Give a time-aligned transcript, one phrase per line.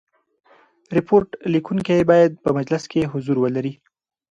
[0.97, 3.73] ریپورټ لیکوونکی باید په مجلس کي حضور ولري.